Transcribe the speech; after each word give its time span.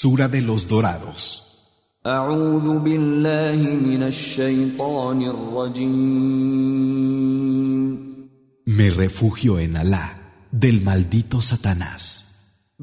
Sura 0.00 0.28
de 0.28 0.42
los 0.42 0.68
Dorados. 0.68 1.74
Me 8.66 8.90
refugio 8.90 9.58
en 9.58 9.76
Alá 9.76 10.46
del 10.52 10.82
maldito 10.82 11.42
Satanás. 11.42 12.76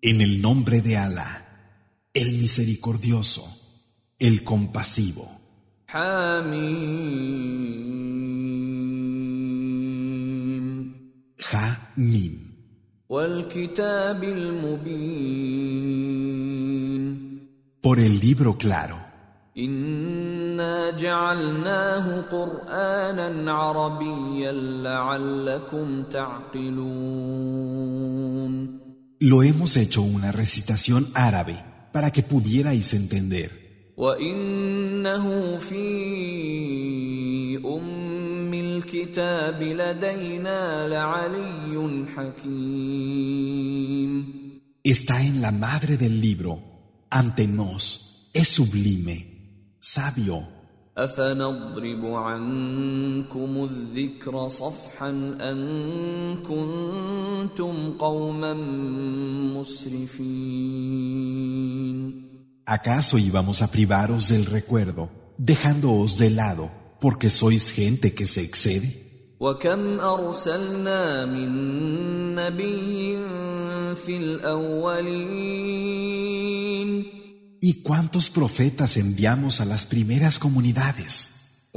En 0.00 0.20
el 0.22 0.40
nombre 0.40 0.80
de 0.80 0.96
Alá, 0.96 2.08
el 2.14 2.38
misericordioso, 2.38 3.44
el 4.18 4.42
compasivo. 4.44 5.30
Ha 11.50 11.92
Por 17.80 17.98
el 17.98 18.20
libro 18.20 18.56
claro. 18.56 18.98
Lo 29.18 29.42
hemos 29.42 29.76
hecho 29.76 30.02
una 30.02 30.32
recitación 30.32 31.10
árabe 31.14 31.62
para 31.92 32.10
que 32.10 32.22
pudierais 32.22 32.94
entender. 32.94 33.92
وإنه 38.71 38.81
في 38.81 38.97
أم 38.97 39.13
الكتاب 39.13 39.63
لدينا 39.63 40.87
لعلي 40.87 42.05
حكيم 42.15 43.67
Está 44.83 45.21
en 45.21 45.41
la 45.41 45.51
madre 45.51 45.97
del 45.97 46.21
libro. 46.21 46.61
Ante 47.09 47.45
nos 47.47 48.29
es 48.33 48.47
sublime, 48.47 49.17
sabio. 49.79 50.47
أفنضرب 50.97 52.05
عنكم 52.05 53.69
الذكر 53.71 54.49
صفحا 54.49 55.09
أن 55.41 56.35
كنتم 56.35 57.91
قوما 57.99 58.53
مسرفين 59.53 60.87
¿Acaso 62.65 63.17
íbamos 63.17 63.61
a 63.61 63.71
privaros 63.71 64.27
del 64.27 64.45
recuerdo, 64.45 65.09
dejándoos 65.37 66.17
de 66.17 66.29
lado, 66.31 66.69
porque 67.02 67.30
sois 67.30 67.72
gente 67.72 68.14
que 68.14 68.28
se 68.28 68.42
excede. 68.42 68.90
¿Y 77.60 77.72
cuántos 77.82 78.30
profetas 78.30 78.96
enviamos 78.96 79.60
a 79.60 79.64
las 79.64 79.84
primeras 79.86 80.38
comunidades? 80.38 81.68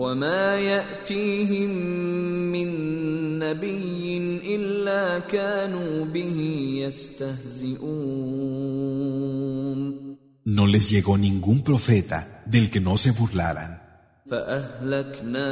No 10.45 10.67
les 10.67 10.89
llegó 10.91 11.17
ningún 11.17 11.63
profeta 11.63 12.43
del 12.45 12.69
que 12.69 12.79
no 12.79 12.97
se 12.99 13.09
burlaran. 13.09 13.84
فأهلكنا 14.30 15.50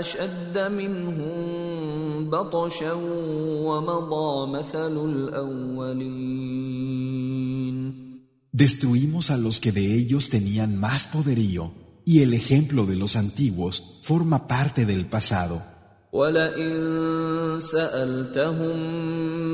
أشد 0.00 0.58
منهم 0.58 2.30
بطشا 2.30 2.92
ومضى 3.68 4.52
مثل 4.52 4.96
الأولين 5.10 6.78
Destruimos 8.52 9.30
a 9.30 9.36
los 9.36 9.60
que 9.60 9.70
de 9.70 9.94
ellos 9.94 10.30
tenían 10.30 10.80
más 10.80 11.06
poderío, 11.06 11.70
y 12.04 12.22
el 12.22 12.34
ejemplo 12.34 12.86
de 12.86 12.96
los 12.96 13.14
antiguos 13.14 14.00
forma 14.02 14.48
parte 14.48 14.84
del 14.84 15.06
pasado. 15.06 15.62
ولئن 16.12 17.60
سألتهم 17.60 18.76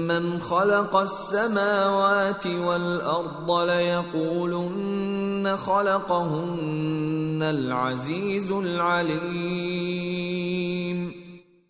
من 0.06 0.40
خلق 0.40 0.96
السماوات 0.96 2.46
والأرض 2.46 3.50
ليقولن 3.70 5.56
خلقهن 5.56 7.42
العزيز 7.42 8.50
العليم 8.50 9.94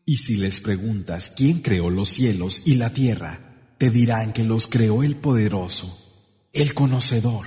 Y 0.07 0.19
si 0.19 0.37
les 0.37 0.61
preguntas 0.61 1.31
quién 1.35 1.63
creó 1.63 1.89
los 1.89 2.11
cielos 2.11 2.67
y 2.67 2.75
la 2.75 2.91
tierra, 2.91 3.41
te 3.79 3.89
dirán 3.89 4.35
que 4.35 4.45
los 4.45 4.67
creó 4.67 5.03
el 5.03 5.17
poderoso, 5.17 5.87
el 6.53 6.75
conocedor, 6.75 7.47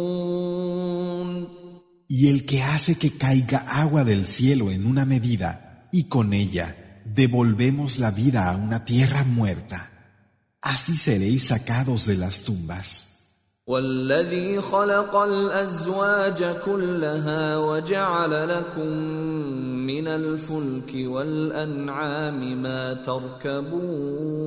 Y 2.10 2.28
el 2.28 2.46
que 2.46 2.62
hace 2.62 2.96
que 2.96 3.18
caiga 3.18 3.58
agua 3.68 4.02
del 4.02 4.26
cielo 4.26 4.70
en 4.70 4.86
una 4.86 5.04
medida, 5.04 5.88
y 5.92 6.04
con 6.04 6.32
ella 6.32 7.02
devolvemos 7.04 7.98
la 7.98 8.10
vida 8.10 8.50
a 8.50 8.56
una 8.56 8.86
tierra 8.86 9.24
muerta. 9.24 9.90
Así 10.62 10.96
seréis 10.96 11.48
sacados 11.48 12.06
de 12.06 12.16
las 12.16 12.40
tumbas. 12.40 13.11
والذي 13.67 14.61
خلق 14.61 15.15
الأزواج 15.15 16.43
كلها 16.65 17.57
وجعل 17.57 18.49
لكم 18.49 18.87
من 19.87 20.07
الفلك 20.07 20.93
والأنعام 20.95 22.61
ما 22.61 22.93
تركبون 22.93 24.43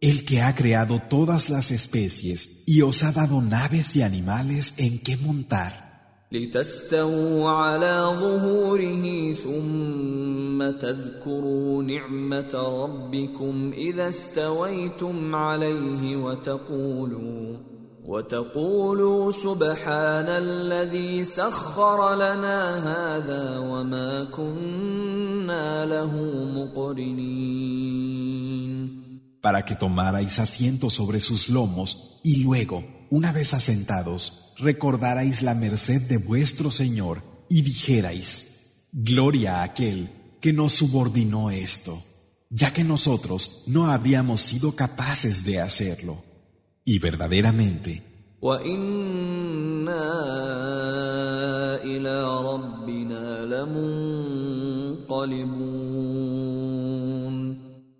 El 0.00 0.24
que 0.24 0.42
ha 0.42 0.54
creado 0.54 1.00
todas 1.00 1.50
las 1.50 1.72
especies 1.72 2.62
y 2.66 2.82
os 2.82 3.02
ha 3.02 3.10
dado 3.10 3.42
naves 3.42 3.96
y 3.96 4.02
animales 4.02 4.74
en 4.76 5.00
que 5.00 5.16
montar, 5.16 5.87
لتستووا 6.32 7.50
على 7.50 8.14
ظهوره 8.20 9.32
ثم 9.32 10.70
تذكروا 10.78 11.82
نعمة 11.82 12.54
ربكم 12.54 13.72
إذا 13.74 14.08
استويتم 14.08 15.34
عليه 15.34 16.16
وتقولوا 16.16 17.56
وتقولوا 18.04 19.32
سبحان 19.32 20.28
الذي 20.28 21.24
سخر 21.24 22.14
لنا 22.14 22.60
هذا 22.90 23.58
وما 23.58 24.24
كنا 24.24 25.86
له 25.86 26.12
مقرنين. 26.56 28.08
Para 29.40 29.64
que 29.64 29.76
tomarais 29.76 30.38
asiento 30.40 30.90
sobre 30.90 31.20
sus 31.20 31.48
lomos 31.48 32.20
y 32.22 32.42
luego, 32.42 32.84
una 33.10 33.32
vez 33.32 33.54
asentados, 33.54 34.47
recordarais 34.58 35.42
la 35.42 35.54
merced 35.54 36.02
de 36.02 36.18
vuestro 36.18 36.70
Señor 36.70 37.22
y 37.48 37.62
dijerais, 37.62 38.58
Gloria 38.92 39.60
a 39.60 39.62
aquel 39.64 40.10
que 40.40 40.52
nos 40.52 40.72
subordinó 40.72 41.50
esto, 41.50 42.02
ya 42.50 42.72
que 42.72 42.84
nosotros 42.84 43.64
no 43.66 43.90
habríamos 43.90 44.40
sido 44.40 44.74
capaces 44.74 45.44
de 45.44 45.60
hacerlo. 45.60 46.24
Y 46.84 46.98
verdaderamente, 47.00 48.02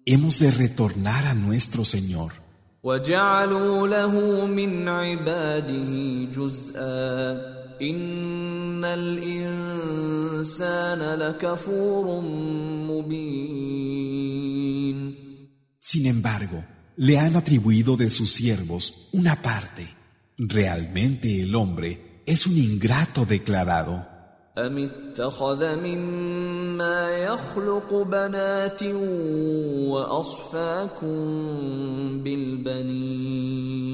hemos 0.06 0.38
de 0.38 0.50
retornar 0.50 1.26
a 1.26 1.34
nuestro 1.34 1.84
Señor. 1.84 2.47
وجعلوا 2.83 3.87
له 3.87 4.45
من 4.45 4.87
عباده 4.87 6.23
جزءا 6.31 7.53
إن 7.81 8.85
الإنسان 8.85 10.39
لكفور 11.19 12.21
مبين 12.89 14.13
Sin 15.79 16.05
embargo, 16.07 16.63
le 16.95 17.19
han 17.19 17.35
atribuido 17.35 17.97
de 17.97 18.09
sus 18.09 18.31
siervos 18.31 19.09
una 19.11 19.41
parte. 19.41 19.85
Realmente 20.37 21.41
el 21.41 21.53
hombre 21.55 22.21
es 22.25 22.47
un 22.47 22.57
ingrato 22.57 23.25
declarado. 23.25 24.07
أم 24.57 24.77
اتخذ 24.77 25.75
مما 25.75 27.17
يخلق 27.17 27.93
بنات 27.93 28.83
وأصفاكم 29.89 31.17
بالبنين 32.23 33.93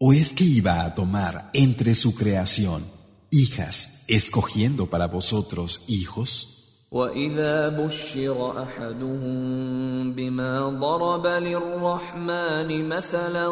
¿O 0.00 0.12
es 0.12 0.32
que 0.32 0.44
iba 0.44 0.84
a 0.84 0.94
tomar 0.94 1.50
entre 1.52 1.96
su 1.96 2.14
creación 2.14 2.84
hijas, 3.32 4.04
escogiendo 4.06 4.86
para 4.86 5.08
vosotros 5.08 5.82
hijos? 5.88 6.51
واذا 6.92 7.68
بشر 7.68 8.62
احدهم 8.62 10.12
بما 10.12 10.78
ضرب 10.80 11.26
للرحمن 11.26 12.88
مثلا 12.88 13.48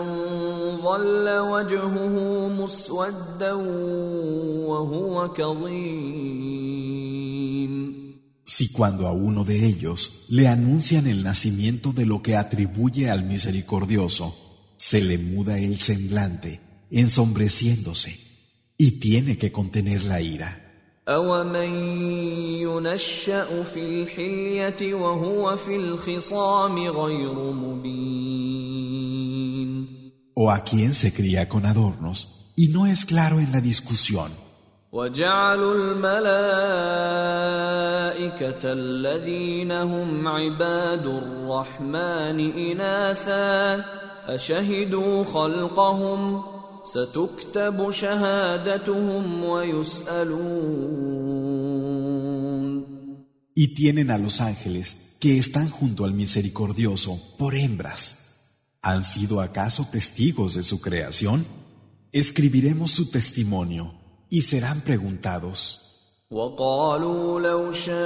ظل 0.83 1.29
وجهه 1.38 2.49
مسودا 2.49 3.53
وهو 4.73 5.33
كظيم 5.33 6.97
Si 8.59 8.73
cuando 8.73 9.06
a 9.06 9.12
uno 9.12 9.44
de 9.44 9.67
ellos 9.67 10.25
le 10.31 10.49
anuncian 10.49 11.06
el 11.06 11.23
nacimiento 11.23 11.93
de 11.93 12.06
lo 12.06 12.23
que 12.23 12.37
atribuye 12.37 13.11
al 13.11 13.23
misericordioso, 13.25 14.35
se 14.79 15.03
le 15.03 15.19
muda 15.19 15.59
el 15.59 15.79
semblante, 15.79 16.61
ensombreciéndose, 16.91 18.19
y 18.79 18.93
tiene 18.93 19.37
que 19.37 19.53
contener 19.53 20.05
la 20.05 20.23
ira. 20.23 20.69
أَوَمَن 21.09 21.71
يُنَشَّأُ 22.62 23.63
فِي 23.63 23.80
الْحِلْيَةِ 23.80 24.94
وَهُوَ 24.94 25.57
فِي 25.57 25.75
الْخِصَامِ 25.75 26.77
غَيْرُ 26.77 27.33
مُبِينٍ 27.33 28.71
O 30.36 30.51
a 30.51 30.63
quien 30.63 30.94
se 30.94 31.12
cría 31.12 31.50
con 31.50 31.65
adornos 31.65 32.53
y 32.56 32.68
no 32.68 32.86
es 32.86 33.06
claro 33.06 33.39
en 33.39 33.51
la 33.51 33.62
discusión. 33.62 34.31
وجعلوا 34.92 35.75
الملائكة 35.75 36.12
الذين 38.63 39.71
هم 39.71 40.27
عباد 40.27 41.06
الرحمن 41.06 42.51
إناثا 42.51 43.86
أشهدوا 44.27 45.24
خلقهم 45.24 46.50
ستكتب 46.85 47.91
شهادتهم 47.91 49.44
ويسألون 49.44 50.97
Y 53.59 53.75
tienen 53.75 54.11
a 54.11 54.19
los 54.19 54.43
ángeles 54.43 55.17
que 55.19 55.38
están 55.38 55.71
junto 55.71 56.05
al 56.05 56.12
misericordioso 56.12 57.19
por 57.38 57.55
hembras. 57.55 58.05
¿Han 58.83 59.03
sido 59.03 59.41
acaso 59.41 59.88
testigos 59.91 60.55
de 60.55 60.62
su 60.62 60.83
creación? 60.83 61.47
Escribiremos 62.12 62.91
su 62.91 63.11
testimonio 63.11 63.94
y 64.29 64.43
serán 64.43 64.83
preguntados. 64.83 65.87
وقالوا 66.31 67.41
لو 67.41 67.73
شاء 67.73 67.97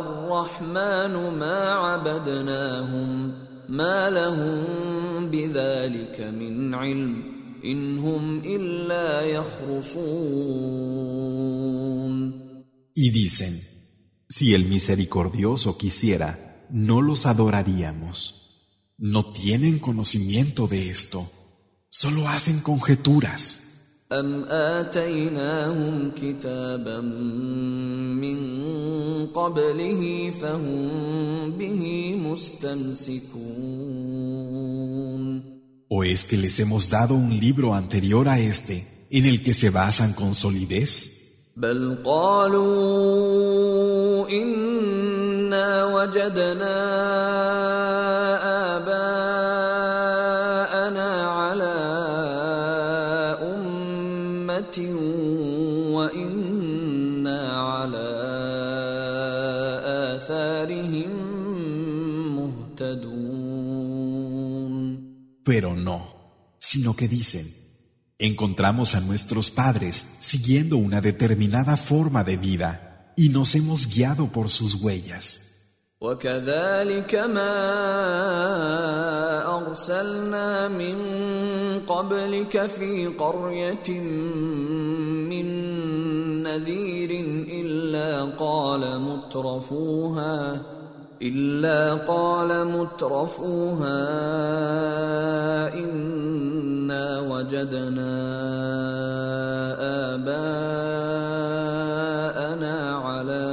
الرحمن 0.00 1.38
ما 1.38 1.74
عبدناهم 1.74 3.41
ما 3.68 4.10
لهم 4.10 5.30
بذلك 5.30 6.20
من 6.20 6.74
علم 6.74 7.22
إن 7.64 7.98
هم 7.98 8.38
إلا 8.38 9.20
يخرصون 9.20 10.78
Y 13.00 13.10
dicen, 13.10 13.62
si 14.28 14.54
el 14.54 14.64
misericordioso 14.64 15.78
quisiera, 15.78 16.66
no 16.68 17.00
los 17.00 17.26
adoraríamos. 17.26 18.18
No 18.98 19.30
tienen 19.30 19.78
conocimiento 19.78 20.66
de 20.66 20.90
esto, 20.90 21.30
solo 21.90 22.28
hacen 22.28 22.58
conjeturas. 22.58 23.61
أم 24.13 24.43
آتيناهم 24.49 26.11
كتابا 26.21 26.99
من 28.21 28.37
قبله 29.27 30.33
فهم 30.41 31.51
به 31.51 32.15
مستمسكون 32.15 33.73
¿O 35.95 36.03
es 36.03 36.23
que 36.23 36.37
les 36.37 36.59
hemos 36.59 36.89
dado 36.89 37.13
un 37.13 37.29
libro 37.45 37.75
anterior 37.75 38.27
a 38.27 38.39
este 38.39 38.77
en 39.11 39.25
el 39.27 39.43
que 39.43 39.53
se 39.53 39.69
basan 39.69 40.13
con 40.13 40.33
solidez? 40.33 41.09
بل 41.57 41.97
قالوا 42.05 42.69
إنا 44.29 45.85
وجدنا 45.85 46.75
آباءنا 48.75 49.52
Pero 65.44 65.74
no, 65.74 66.56
sino 66.58 66.94
que 66.94 67.08
dicen, 67.08 67.52
encontramos 68.18 68.94
a 68.94 69.00
nuestros 69.00 69.50
padres 69.50 70.04
siguiendo 70.20 70.76
una 70.76 71.00
determinada 71.00 71.76
forma 71.76 72.24
de 72.24 72.36
vida 72.36 73.14
y 73.16 73.30
nos 73.30 73.54
hemos 73.54 73.86
guiado 73.86 74.28
por 74.32 74.50
sus 74.50 74.74
huellas. 74.74 75.44
وكذلك 76.00 77.14
ما 77.14 77.58
أرسلنا 79.58 80.68
من 80.68 80.96
قبلك 81.86 82.66
في 82.66 83.06
قرية 83.06 84.00
من 85.30 85.46
نذير 86.42 87.10
إلا 87.50 88.24
قال 88.38 89.00
مترفوها 89.00 90.71
إلا 91.23 91.93
قال 91.93 92.67
مترفوها 92.67 94.03
إنا 95.73 97.19
وجدنا 97.19 98.13
آباءنا 100.13 101.15
على 103.07 103.47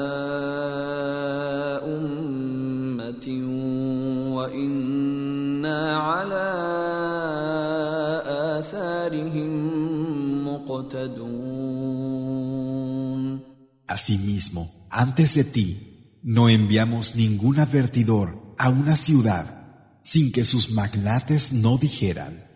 أمة 1.86 3.26
وإنا 4.34 5.80
على 5.96 6.50
آثارهم 8.58 9.52
مقتدون. 10.46 11.70
Asimismo, 13.90 14.62
antes 14.90 15.34
de 15.34 15.44
ti, 15.44 15.89
no 16.23 16.49
enviamos 16.49 17.15
ningún 17.15 17.59
advertidor 17.59 18.55
a 18.57 18.69
una 18.69 18.95
ciudad 18.95 19.65
sin 20.01 20.31
que 20.31 20.43
sus 20.43 20.71
magnates 20.71 21.53
no 21.53 21.77
dijeran, 21.77 22.47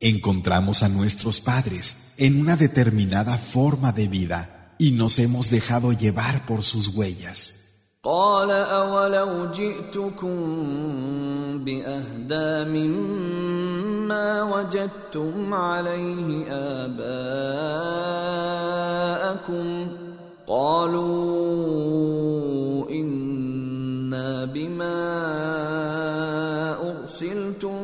encontramos 0.00 0.82
a 0.82 0.88
nuestros 0.88 1.40
padres 1.40 2.14
en 2.18 2.40
una 2.40 2.56
determinada 2.56 3.38
forma 3.38 3.92
de 3.92 4.08
vida 4.08 4.74
y 4.78 4.92
nos 4.92 5.18
hemos 5.18 5.50
dejado 5.50 5.92
llevar 5.92 6.44
por 6.46 6.64
sus 6.64 6.88
huellas. 6.88 7.58
قال 8.04 8.50
أولو 8.50 9.50
جئتكم 9.52 10.36
بأهدى 11.64 12.64
مما 12.70 14.42
وجدتم 14.42 15.54
عليه 15.54 16.46
آباءكم 16.82 17.86
قالوا 20.46 21.22
إنا 22.52 22.55
بما 25.16 26.90
أرسلتم 26.90 27.80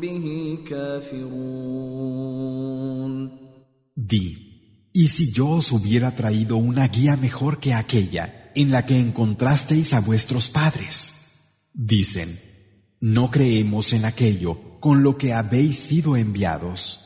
به 0.00 0.58
كافرون 0.68 2.32
Di, 3.94 4.90
¿y 4.92 5.08
si 5.08 5.32
yo 5.32 5.48
os 5.48 5.70
hubiera 5.70 6.14
traído 6.14 6.56
una 6.56 6.88
guía 6.88 7.16
mejor 7.16 7.60
que 7.60 7.72
aquella 7.74 8.50
en 8.54 8.70
la 8.70 8.84
que 8.86 8.98
encontrasteis 8.98 9.92
a 9.94 10.00
vuestros 10.00 10.50
padres? 10.50 10.96
Dicen, 11.72 12.40
no 13.00 13.30
creemos 13.30 13.92
en 13.92 14.04
aquello 14.04 14.58
con 14.80 15.02
lo 15.02 15.16
que 15.16 15.32
habéis 15.32 15.78
sido 15.78 16.16
enviados. 16.16 16.98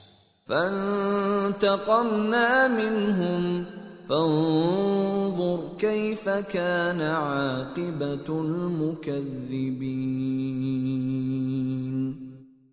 فانتقمنا 0.47 1.89
منهم 2.69 3.65
فانظر 4.12 5.60
كيف 5.80 6.30
كان 6.30 7.02
عاقبة 7.02 8.28
المكذبين 8.30 9.92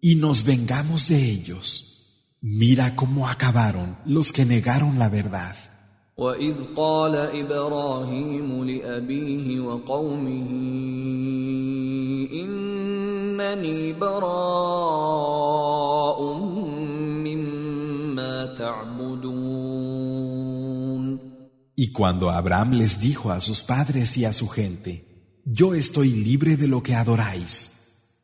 Y 0.01 0.15
nos 0.15 0.45
vengamos 0.45 1.09
de 1.09 1.19
ellos. 1.37 1.67
Mira 2.41 2.97
cómo 2.97 3.29
acabaron 3.29 3.89
los 4.05 4.33
que 4.33 4.45
negaron 4.45 4.99
la 4.99 5.09
verdad. 5.09 5.55
وإذ 6.17 6.55
قال 6.77 7.15
إبراهيم 7.15 8.65
لأبيه 8.65 9.61
وقومه 9.61 10.51
إنني 12.33 13.93
براء 13.93 14.79
مما 17.27 18.55
تعبدون 18.55 19.68
Y 21.78 21.92
cuando 21.92 22.30
Abraham 22.30 22.74
les 22.74 23.00
dijo 23.00 23.32
a 23.32 23.42
sus 23.42 23.64
padres 23.64 24.18
y 24.18 24.26
a 24.26 24.34
su 24.34 24.48
gente, 24.48 25.42
Yo 25.46 25.74
estoy 25.74 26.10
libre 26.10 26.56
de 26.58 26.68
lo 26.68 26.82
que 26.84 26.96
adoráis, 26.96 27.70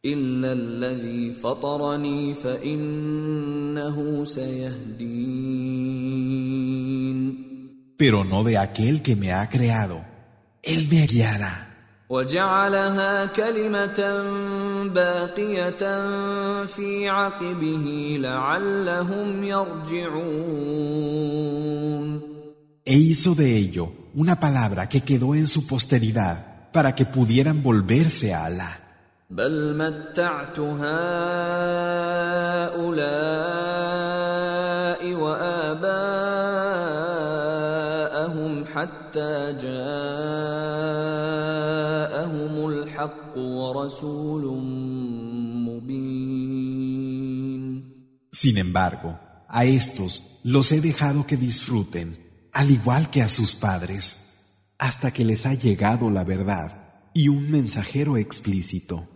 إلا 0.05 0.53
الذي 0.53 1.34
فطرني 1.34 2.34
فإنه 2.34 4.25
سيهدين 4.25 5.89
pero 8.00 8.24
no 8.24 8.46
de 8.46 8.58
aquel 8.58 9.01
que 9.01 9.17
me 9.17 9.34
ha 9.34 9.50
creado. 9.50 10.00
Él 10.63 10.88
me 10.89 11.05
guiará. 11.05 11.65
وجعلها 12.10 13.25
كلمة 13.25 14.24
باقية 14.93 16.05
في 16.65 17.10
عقبه 17.10 18.17
لعلهم 18.19 19.43
يرجعون 19.43 20.79
E 22.86 22.96
hizo 22.98 23.36
de 23.36 23.58
ello 23.58 23.91
una 24.15 24.39
palabra 24.39 24.89
que 24.89 25.01
quedó 25.01 25.36
en 25.36 25.48
su 25.48 25.67
posteridad 25.67 26.72
para 26.72 26.96
que 26.96 27.05
pudieran 27.05 27.62
volverse 27.63 28.34
a 28.34 28.46
Alá. 28.46 28.79
بل 29.29 29.77
متعت 29.77 30.60
هؤلاء 30.60 30.89
وآباءهم 35.13 36.65
حتى 38.65 39.53
جاءهم 39.62 40.29
الحق 42.69 43.38
ورسول 43.38 44.46
مبين 45.65 46.50
Sin 48.31 48.58
embargo, 48.58 49.19
a 49.48 49.65
estos 49.65 50.39
los 50.43 50.72
he 50.72 50.81
dejado 50.81 51.27
que 51.27 51.38
disfruten, 51.38 52.17
al 52.53 52.72
igual 52.72 53.10
que 53.10 53.22
a 53.22 53.29
sus 53.29 53.55
padres, 53.55 54.03
hasta 54.77 55.12
que 55.12 55.25
les 55.25 55.46
ha 55.46 55.53
llegado 55.53 56.10
la 56.10 56.24
verdad 56.24 57.10
y 57.13 57.27
un 57.29 57.50
mensajero 57.51 58.17
explícito. 58.17 59.08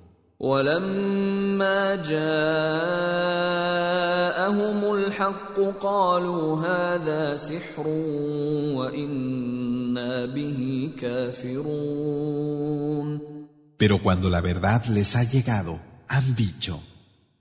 ولما 0.44 1.96
جاءهم 1.96 2.84
الحق 4.96 5.60
قالوا 5.82 6.68
هذا 6.68 7.36
سحر 7.36 7.88
وإنا 8.76 10.26
به 10.26 10.92
كافرون 11.00 12.74
Pero 13.78 14.02
cuando 14.04 14.30
la 14.30 14.42
verdad 14.42 14.86
les 14.86 15.16
ha 15.16 15.24
llegado, 15.24 15.80
han 16.08 16.36
dicho, 16.36 16.84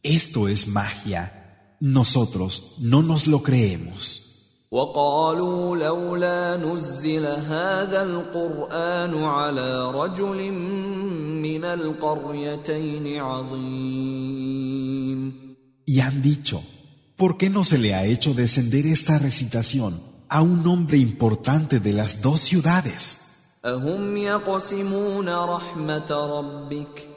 esto 0.03 0.49
es 0.49 0.67
magia, 0.67 1.77
nosotros 1.81 2.77
no 2.81 3.03
nos 3.03 3.27
lo 3.27 3.43
creemos. 3.43 4.26
وقالوا 4.72 5.78
لولا 5.78 6.58
نزل 6.58 7.26
هذا 7.26 8.04
القرآن 8.04 9.24
على 9.24 9.92
رجل 9.92 10.52
من 11.42 11.66
القريتين 11.66 13.22
عظيم 13.22 14.68
Y 15.90 16.02
han 16.02 16.22
dicho, 16.22 16.62
¿por 17.16 17.38
qué 17.38 17.50
no 17.50 17.64
se 17.64 17.78
le 17.78 17.96
ha 17.96 18.04
hecho 18.04 18.34
descender 18.34 18.86
esta 18.88 19.18
recitación 19.20 20.02
a 20.28 20.42
un 20.42 20.68
hombre 20.68 20.98
importante 20.98 21.80
de 21.80 21.94
las 21.94 22.22
dos 22.22 22.42
ciudades? 22.42 23.22
أهم 23.66 24.18
يقسمون 24.18 25.30
رحمة 25.30 26.12
ربك 26.12 27.17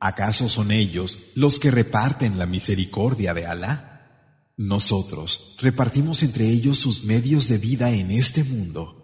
¿Acaso 0.00 0.48
son 0.48 0.70
ellos 0.70 1.26
los 1.34 1.58
que 1.58 1.70
reparten 1.70 2.38
la 2.38 2.46
misericordia 2.46 3.34
de 3.34 3.44
Alá? 3.44 4.50
Nosotros 4.56 5.56
repartimos 5.60 6.22
entre 6.22 6.48
ellos 6.48 6.78
sus 6.78 7.04
medios 7.04 7.48
de 7.48 7.58
vida 7.58 7.90
en 7.90 8.10
este 8.10 8.42
mundo 8.42 9.00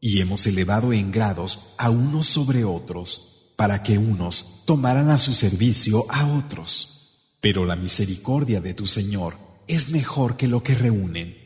y 0.00 0.20
hemos 0.20 0.44
elevado 0.48 0.92
en 0.92 1.12
grados 1.12 1.74
a 1.78 1.90
unos 1.90 2.26
sobre 2.26 2.64
otros 2.64 3.52
para 3.56 3.84
que 3.84 3.98
unos 3.98 4.64
tomaran 4.66 5.10
a 5.10 5.20
su 5.20 5.32
servicio 5.32 6.06
a 6.08 6.26
otros. 6.26 7.20
Pero 7.40 7.64
la 7.64 7.76
misericordia 7.76 8.60
de 8.60 8.74
tu 8.74 8.88
Señor 8.88 9.38
es 9.68 9.90
mejor 9.90 10.36
que 10.36 10.48
lo 10.48 10.64
que 10.64 10.74
reúnen. 10.74 11.41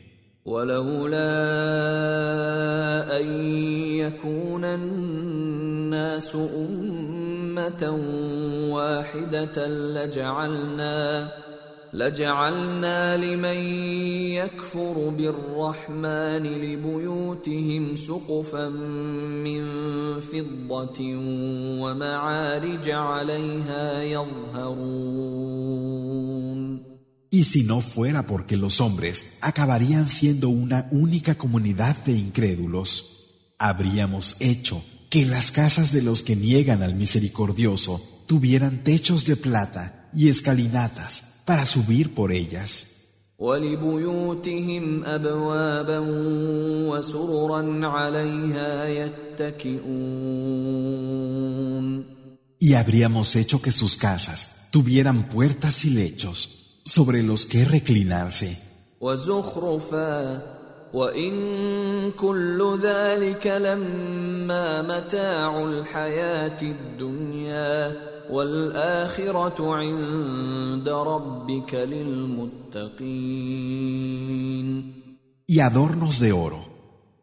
ولولا 0.47 1.19
أن 3.19 3.27
يكون 3.99 4.63
الناس 4.65 6.35
أمة 6.35 7.99
واحدة 8.71 9.67
لجعلنا 9.67 11.31
لجعلنا 11.93 13.17
لمن 13.17 13.57
يكفر 14.39 15.13
بالرحمن 15.17 16.43
لبيوتهم 16.43 17.95
سقفا 17.95 18.69
من 18.69 19.65
فضة 20.19 20.99
ومعارج 21.81 22.89
عليها 22.89 24.03
يظهرون. 24.03 25.57
Y 27.29 27.43
si 27.43 27.63
no 27.63 27.81
fuera 27.81 28.25
porque 28.25 28.55
los 28.55 28.79
hombres 28.79 29.33
acabarían 29.41 30.07
siendo 30.07 30.49
una 30.49 30.87
única 30.91 31.35
comunidad 31.35 31.97
de 32.05 32.13
incrédulos, 32.13 33.53
habríamos 33.57 34.37
hecho 34.39 34.83
que 35.09 35.25
las 35.25 35.51
casas 35.51 35.91
de 35.91 36.01
los 36.01 36.23
que 36.23 36.35
niegan 36.35 36.83
al 36.83 36.95
misericordioso 36.95 38.01
tuvieran 38.27 38.83
techos 38.83 39.25
de 39.25 39.35
plata 39.35 40.09
y 40.13 40.29
escalinatas 40.29 41.23
para 41.45 41.65
subir 41.65 42.13
por 42.13 42.31
ellas. 42.31 42.87
Y 52.59 52.73
habríamos 52.73 53.35
hecho 53.35 53.61
que 53.61 53.71
sus 53.71 53.97
casas 53.97 54.67
tuvieran 54.71 55.29
puertas 55.29 55.85
y 55.85 55.91
lechos 55.91 56.66
sobre 56.87 57.21
los 57.21 57.45
que 57.45 57.65
reclinarse. 57.65 58.57
Y 75.45 75.59
adornos 75.59 76.19
de 76.19 76.31
oro. 76.31 76.65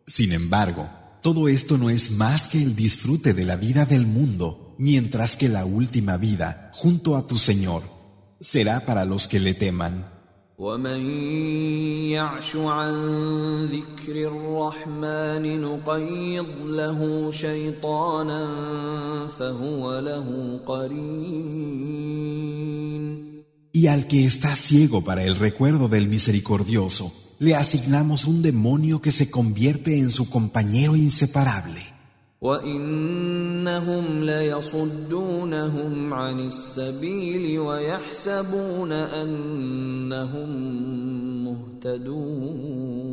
Sin 0.07 0.33
embargo, 0.33 0.89
todo 1.23 1.49
esto 1.49 1.79
no 1.79 1.89
es 1.89 2.11
más 2.11 2.49
que 2.49 2.63
el 2.63 2.77
disfrute 2.77 3.33
de 3.33 3.45
la 3.45 3.57
vida 3.57 3.87
del 3.87 4.07
mundo, 4.07 4.75
mientras 4.79 5.37
que 5.37 5.49
la 5.49 5.65
última 5.65 6.19
vida, 6.19 6.71
junto 6.75 7.17
a 7.17 7.27
tu 7.27 7.39
Señor, 7.39 7.94
será 8.40 8.86
para 8.86 9.06
los 9.06 9.28
que 9.28 9.40
le 9.40 9.54
teman. 9.54 10.20
ومن 10.60 11.02
يعش 12.12 12.56
عن 12.56 12.92
ذكر 13.66 14.16
الرحمن 14.28 15.62
نقيض 15.62 16.46
له 16.66 17.32
شيطانا 17.32 18.48
فهو 19.28 20.00
له 20.00 20.60
قرين 20.66 22.00
Y 23.72 23.88
al 23.88 24.08
que 24.08 24.26
está 24.26 24.56
ciego 24.58 25.06
para 25.06 25.24
el 25.24 25.38
recuerdo 25.38 25.88
del 25.88 26.10
misericordioso, 26.10 27.14
le 27.40 27.56
asignamos 27.56 28.26
un 28.26 28.42
demonio 28.42 29.00
que 29.02 29.14
se 29.14 29.32
convierte 29.32 29.98
en 30.00 30.10
su 30.10 30.30
compañero 30.30 30.98
inseparable. 30.98 31.93
وإنهم 32.44 34.24
ليصدونهم 34.24 36.14
عن 36.14 36.40
السبيل 36.40 37.60
ويحسبون 37.60 38.92
أنهم 38.92 40.50
مهتدون 41.46 43.10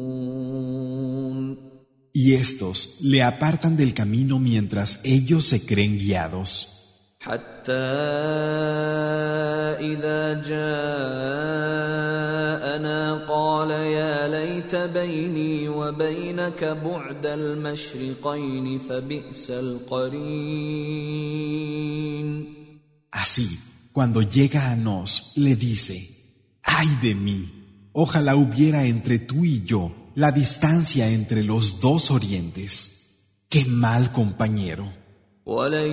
Y 2.19 2.33
estos 2.35 2.99
le 3.03 3.23
apartan 3.23 3.77
del 3.77 3.93
camino 3.93 4.39
mientras 4.39 5.01
ellos 5.05 5.45
se 5.45 5.67
creen 5.67 5.99
guiados. 5.99 6.69
حتى 7.21 7.50
إذا 9.81 10.43
جاءنا 10.43 11.67
قال 13.29 13.71
يا 13.71 14.29
ليت 14.29 14.77
بيني 14.77 15.69
وبينك 15.69 16.65
بعد 16.65 17.27
المشرقين 17.27 18.79
فبئس 18.79 19.51
القرين 19.51 20.97
Así, 23.11 23.49
cuando 23.93 24.21
llega 24.21 24.71
a 24.71 24.77
nos, 24.77 25.33
le 25.37 25.57
dice, 25.57 25.97
¡ay 26.63 26.87
de 27.01 27.15
mí! 27.15 27.89
Ojalá 27.93 28.37
hubiera 28.37 28.85
entre 28.85 29.19
tú 29.19 29.47
y 29.47 29.65
yo 29.65 29.91
la 30.15 30.33
distancia 30.33 31.09
entre 31.09 31.43
los 31.43 31.81
dos 31.81 32.11
orientes. 32.11 32.93
¡Qué 33.49 33.65
mal 33.65 34.13
compañero! 34.13 35.00
ولن 35.51 35.93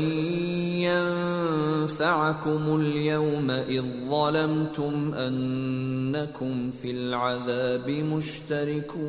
ينفعكم 1.85 2.75
اليوم 2.81 3.51
إذ 3.51 3.83
ظلمتم 4.09 5.13
أنكم 5.13 6.71
في 6.71 6.91
العذاب 6.91 7.89
مشتركون 7.89 9.03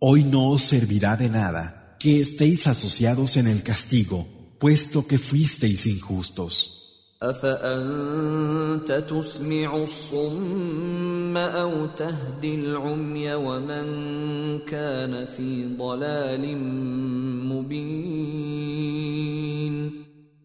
Hoy 0.00 0.22
no 0.22 0.50
os 0.50 0.62
servirá 0.62 1.16
de 1.16 1.28
nada 1.28 1.96
que 1.98 2.20
estéis 2.20 2.68
asociados 2.68 3.36
en 3.36 3.48
el 3.48 3.64
castigo, 3.64 4.28
puesto 4.60 5.08
que 5.08 5.18
fuisteis 5.18 5.86
injustos. 5.86 6.81
أفأنت 7.22 8.92
تسمع 9.10 9.76
الصم 9.76 11.36
أو 11.36 11.86
تهدي 11.86 12.54
العمي 12.54 13.34
ومن 13.34 13.86
كان 14.58 15.26
في 15.26 15.76
ضلال 15.78 16.56
مبين 17.46 18.88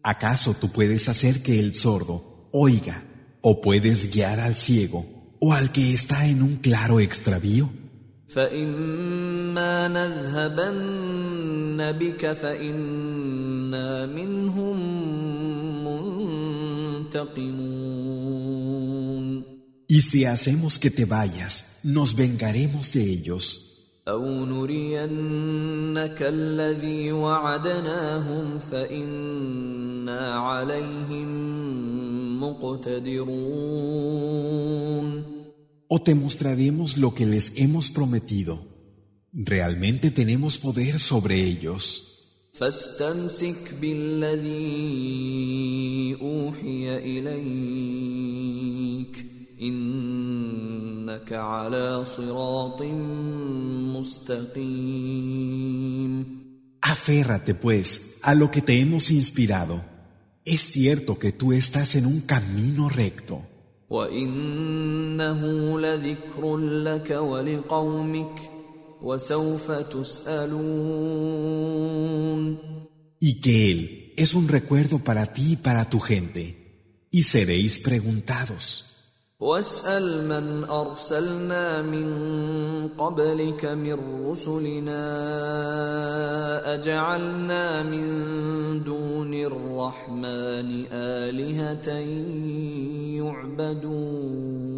¿Acaso 0.06 0.52
tú 0.60 0.70
puedes 0.70 1.08
hacer 1.08 1.42
que 1.42 1.58
el 1.58 1.74
sordo 1.74 2.50
oiga, 2.52 3.02
o 3.40 3.62
puedes 3.62 4.12
guiar 4.12 4.38
al 4.38 4.54
ciego, 4.54 5.06
o 5.40 5.54
al 5.54 5.72
que 5.72 5.94
está 5.94 6.26
en 6.26 6.42
un 6.42 6.56
claro 6.56 7.00
extravío? 7.00 7.70
فإما 8.34 9.88
نذهبن 9.88 11.92
بك 11.92 12.32
فإنا 12.32 14.06
منهم 14.06 14.78
منتقمون 17.08 18.74
Y 19.86 20.00
si 20.00 20.24
hacemos 20.24 20.78
que 20.78 20.90
te 20.90 21.04
vayas, 21.04 21.52
nos 21.82 22.16
vengaremos 22.16 22.92
de 22.94 23.02
ellos. 23.16 23.44
أو 24.08 24.44
نرينك 24.44 26.22
الذي 26.22 27.12
وعدناهم 27.12 28.58
فإنا 28.58 30.34
عليهم 30.34 31.28
مقتدرون 32.40 33.84
O 35.88 36.02
te 36.02 36.14
mostraremos 36.14 36.96
lo 36.96 37.14
que 37.14 37.26
les 37.26 37.52
hemos 37.56 37.90
prometido. 37.90 38.58
Realmente 39.32 40.10
tenemos 40.10 40.58
poder 40.58 40.98
sobre 40.98 41.44
ellos. 41.44 42.17
فاستمسك 42.58 43.74
بالذي 43.80 44.54
اوحي 46.20 46.96
اليك 46.96 48.34
انك 49.62 51.32
على 51.32 52.04
صراط 52.16 52.82
مستقيم 53.96 55.44
Aférrate, 56.86 57.54
pues, 57.54 58.18
a 58.22 58.34
lo 58.34 58.50
que 58.50 58.60
te 58.60 58.78
hemos 58.78 59.10
inspirado. 59.10 59.82
Es 60.44 60.60
cierto 60.60 61.18
que 61.18 61.32
tú 61.32 61.54
estás 61.54 61.96
en 61.96 62.04
un 62.04 62.20
camino 62.20 62.90
recto. 62.90 63.42
وانه 63.90 65.40
لذكر 65.80 66.56
لك 66.56 67.10
ولقومك 67.10 68.50
وسوف 69.03 69.71
تسألون 69.71 70.89
y 73.21 73.41
que 73.41 73.71
Él 73.71 74.13
es 74.17 74.33
un 74.33 74.47
recuerdo 74.47 74.99
para 74.99 75.25
ti 75.25 75.53
y 75.53 75.55
para 75.57 75.89
tu 75.89 75.99
gente, 75.99 77.07
y 77.11 77.23
seréis 77.23 77.79
preguntados. 77.79 78.85
واسأل 79.39 80.27
من 80.27 80.63
أرسلنا 80.63 81.81
من 81.81 82.07
قبلك 82.87 83.65
من 83.65 84.27
رسلنا 84.27 85.03
أجعلنا 86.73 87.83
من 87.83 88.83
دون 88.83 89.33
الرحمن 89.33 90.85
آلهة 90.91 91.89
يعبدون 93.15 94.68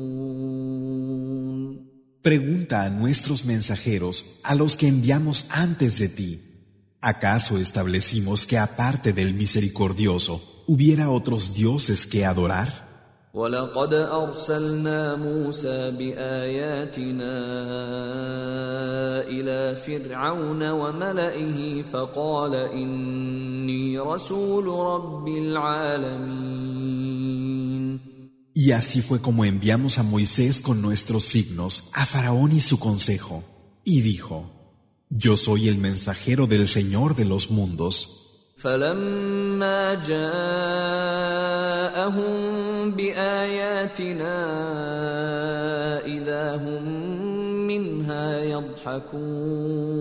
Pregunta 2.22 2.82
a 2.82 2.90
nuestros 2.90 3.44
mensajeros, 3.44 4.24
a 4.42 4.54
los 4.54 4.76
que 4.76 4.88
enviamos 4.88 5.46
antes 5.50 5.98
de 5.98 6.08
ti, 6.08 6.40
¿acaso 7.00 7.58
establecimos 7.58 8.46
que 8.46 8.58
aparte 8.58 9.12
del 9.12 9.34
misericordioso 9.34 10.64
hubiera 10.66 11.10
otros 11.10 11.54
dioses 11.54 12.06
que 12.06 12.24
adorar? 12.24 12.86
ولقد 13.36 13.94
ارسلنا 13.94 15.16
موسى 15.16 15.90
باياتنا 15.90 17.36
الى 19.28 19.76
فرعون 19.76 20.70
وملئه 20.70 21.82
فقال 21.82 22.54
اني 22.54 23.98
رسول 23.98 24.66
رب 24.66 25.28
العالمين 25.28 26.76
Y 28.54 28.72
así 28.72 29.02
fue 29.02 29.20
como 29.20 29.44
enviamos 29.44 29.98
a 29.98 30.02
Moisés 30.02 30.60
con 30.60 30.80
nuestros 30.80 31.24
signos 31.24 31.90
a 31.92 32.06
Faraón 32.06 32.52
y 32.52 32.60
su 32.60 32.78
consejo, 32.78 33.44
y 33.84 34.00
dijo, 34.00 34.50
Yo 35.10 35.36
soy 35.36 35.68
el 35.68 35.78
mensajero 35.78 36.46
del 36.46 36.66
Señor 36.66 37.16
de 37.16 37.26
los 37.26 37.50
mundos. 37.50 38.22
فلما 38.56 39.94
جاءهم 39.94 40.26
باياتنا 42.90 44.36
اذا 46.06 46.56
هم 46.56 46.84
منها 47.66 48.40
يضحكون 48.40 49.96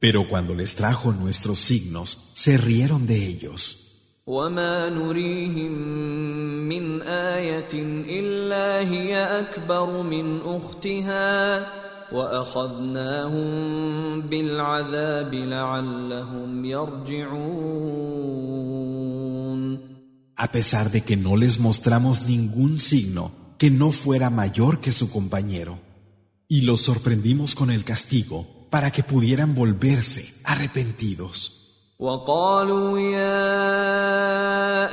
Pero 0.00 0.28
cuando 0.28 0.54
les 0.54 0.76
trajo 0.76 1.12
nuestros 1.12 1.58
signos, 1.58 2.30
se 2.34 2.56
rieron 2.56 3.04
de 3.08 3.26
ellos. 3.26 3.81
وما 4.26 4.88
نريهم 4.88 5.72
من 6.68 7.02
ايه 7.02 7.72
الا 8.20 8.78
هي 8.78 9.40
اكبر 9.40 10.02
من 10.02 10.40
اختها 10.44 11.66
واخذناهم 12.12 13.50
بالعذاب 14.20 15.34
لعلهم 15.34 16.64
يرجعون 16.64 18.18
A 20.40 20.52
pesar 20.52 20.92
de 20.92 21.00
que 21.00 21.16
no 21.16 21.36
les 21.36 21.58
mostramos 21.58 22.26
ningún 22.26 22.78
signo 22.78 23.32
que 23.58 23.72
no 23.72 23.90
fuera 23.90 24.30
mayor 24.30 24.78
que 24.80 24.92
su 24.92 25.10
compañero, 25.10 25.80
y 26.46 26.60
los 26.60 26.82
sorprendimos 26.82 27.56
con 27.56 27.72
el 27.72 27.82
castigo 27.82 28.46
para 28.70 28.92
que 28.92 29.02
pudieran 29.02 29.56
volverse 29.56 30.32
arrepentidos. 30.44 31.61
وقالوا 31.98 32.98
يا 32.98 33.48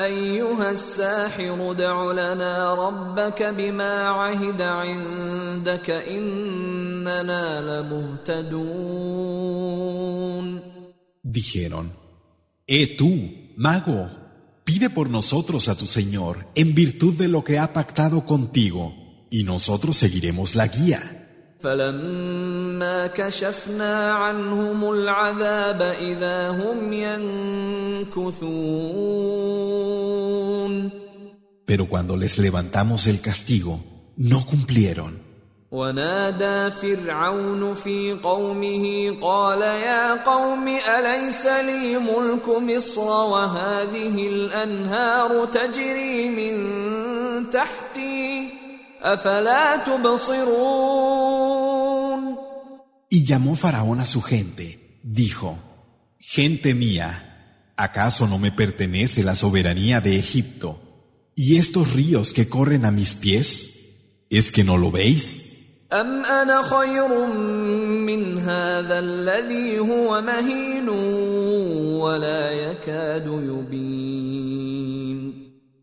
ايها 0.03 0.71
الساحر 0.71 1.71
ادع 1.71 2.11
لنا 2.11 2.73
ربك 2.73 3.43
بما 3.43 4.07
عهد 4.07 4.61
عندك 4.61 5.89
اننا 5.89 7.61
لمهتدون 7.61 9.15
Dijeron, 11.37 11.91
Eh 12.65 12.95
tú, 12.97 13.11
mago, 13.57 14.07
pide 14.63 14.89
por 14.89 15.09
nosotros 15.09 15.67
a 15.67 15.75
tu 15.75 15.85
Señor 15.85 16.47
en 16.55 16.73
virtud 16.73 17.13
de 17.15 17.27
lo 17.27 17.43
que 17.43 17.59
ha 17.59 17.73
pactado 17.73 18.25
contigo, 18.25 18.93
y 19.29 19.43
nosotros 19.43 19.97
seguiremos 19.97 20.55
la 20.55 20.67
guía. 20.67 21.18
فلما 21.62 23.06
كشفنا 23.06 24.12
عنهم 24.12 24.90
العذاب 24.92 25.82
إذا 25.82 26.48
هم 26.50 26.92
ينكثون 28.12 28.60
Pero 31.70 31.86
cuando 31.86 32.16
les 32.16 32.38
levantamos 32.38 33.06
el 33.06 33.20
castigo, 33.20 33.78
no 34.16 34.44
cumplieron. 34.44 35.30
ونادى 35.72 36.70
فرعون 36.70 37.74
في 37.74 38.12
قومه 38.22 39.16
قال 39.22 39.60
يا 39.62 40.24
قوم 40.24 40.68
أليس 40.68 41.46
لي 41.46 41.98
ملك 41.98 42.48
مصر 42.48 43.00
وهذه 43.00 44.28
الأنهار 44.28 45.44
تجري 45.44 46.28
من 46.28 46.56
تحتي 47.50 48.59
Y 53.08 53.24
llamó 53.24 53.56
Faraón 53.56 54.00
a 54.00 54.06
su 54.06 54.20
gente, 54.22 55.00
dijo, 55.02 55.58
Gente 56.18 56.74
mía, 56.74 57.72
¿acaso 57.76 58.28
no 58.28 58.38
me 58.38 58.52
pertenece 58.52 59.22
la 59.22 59.34
soberanía 59.34 60.00
de 60.00 60.18
Egipto 60.18 60.78
y 61.34 61.56
estos 61.56 61.94
ríos 61.94 62.34
que 62.34 62.48
corren 62.48 62.84
a 62.84 62.90
mis 62.90 63.14
pies? 63.14 64.26
¿Es 64.28 64.52
que 64.52 64.64
no 64.64 64.76
lo 64.76 64.90
veis? 64.90 65.46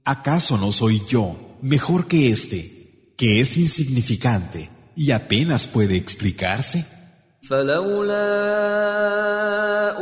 ¿Acaso 0.06 0.58
no 0.58 0.72
soy 0.72 1.02
yo 1.08 1.58
mejor 1.62 2.08
que 2.08 2.30
este? 2.30 2.77
que 3.17 3.41
es 3.41 3.57
insignificante 3.57 4.71
y 4.97 5.11
apenas 5.11 5.67
puede 5.67 5.97
explicarse? 5.97 6.85
فلولا 7.43 8.29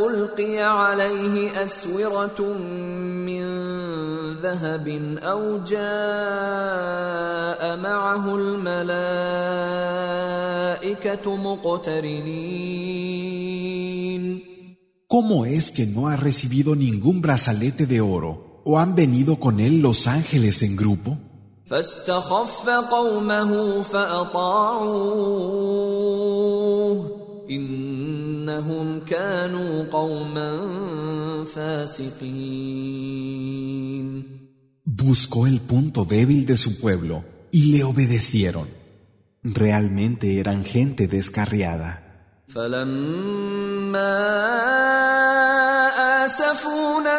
ألقي 0.06 0.58
عليه 0.62 1.62
أسورة 1.62 2.42
من 3.26 3.44
ذهب 4.42 4.88
أو 5.22 5.64
جاء 5.64 5.80
معه 7.76 8.36
الملائكة 8.36 9.66
مقترنين 11.36 12.90
¿Cómo 15.08 15.44
es 15.44 15.72
que 15.72 15.86
no 15.86 16.06
ha 16.08 16.16
recibido 16.16 16.76
ningún 16.76 17.20
brazalete 17.20 17.84
de 17.86 18.00
oro 18.00 18.62
o 18.64 18.78
han 18.78 18.94
venido 18.94 19.40
con 19.40 19.58
él 19.58 19.80
los 19.80 20.06
ángeles 20.06 20.62
en 20.62 20.76
grupo? 20.76 21.18
فاستخف 21.66 22.68
قومه 22.68 23.82
فأطاعوه 23.82 25.20
إنهم 27.50 29.00
كانوا 29.00 29.84
قوما 29.84 30.66
فاسقين 31.44 33.00
Buscó 34.84 35.46
el 35.46 35.60
punto 35.60 36.04
débil 36.04 36.44
de 36.44 36.56
su 36.56 36.78
pueblo 36.78 37.24
y 37.50 37.72
le 37.72 37.84
obedecieron. 37.84 38.68
Realmente 39.42 40.38
eran 40.40 40.64
gente 40.64 41.06
descarriada. 41.08 42.10
فلما 42.48 44.10
آسفونا 46.24 47.18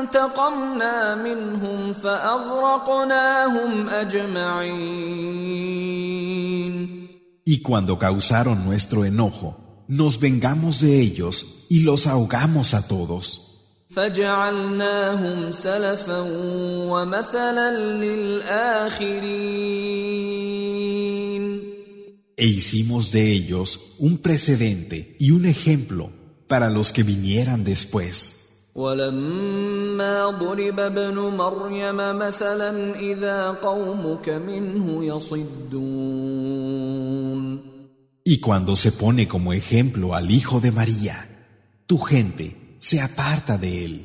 انتقمنا 0.00 1.14
منهم 1.14 1.92
فأغرقناهم 1.92 3.88
أجمعين 3.88 5.38
Y 7.44 7.62
cuando 7.62 7.98
causaron 7.98 8.66
nuestro 8.66 9.06
enojo, 9.06 9.56
nos 9.88 10.20
vengamos 10.20 10.80
de 10.82 11.00
ellos 11.00 11.64
y 11.70 11.82
los 11.82 12.06
ahogamos 12.06 12.74
a 12.74 12.86
todos. 12.86 13.48
فجعلناهم 13.90 15.52
سلفا 15.52 16.20
ومثلا 16.90 17.70
للآخرين 18.04 19.38
E 22.36 22.46
hicimos 22.46 23.10
de 23.12 23.32
ellos 23.32 23.96
un 23.98 24.18
precedente 24.18 25.16
y 25.18 25.32
un 25.32 25.44
ejemplo 25.46 26.12
para 26.46 26.70
los 26.70 26.92
que 26.92 27.02
vinieran 27.02 27.64
después. 27.64 28.34
ولما 28.74 30.30
ضرب 30.30 30.80
ابن 30.80 31.14
مريم 31.18 31.96
مثلا 31.96 32.94
إذا 32.94 33.50
قومك 33.50 34.28
منه 34.28 35.04
يصدون 35.04 36.38
Y 38.24 38.40
cuando 38.40 38.76
se 38.76 38.92
pone 38.92 39.26
como 39.26 39.52
ejemplo 39.54 40.14
al 40.14 40.30
Hijo 40.30 40.60
de 40.60 40.70
María, 40.70 41.16
tu 41.86 41.96
gente 41.98 42.76
se 42.78 43.00
aparta 43.00 43.56
de 43.56 43.84
él. 43.86 44.04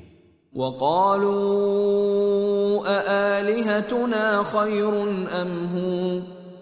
وقالوا 0.54 2.04
أآلهتنا 2.88 4.44
خير 4.44 5.04
أم 5.42 5.66
هو 5.76 6.22